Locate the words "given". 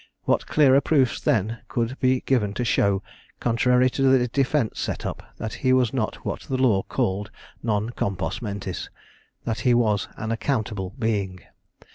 2.21-2.55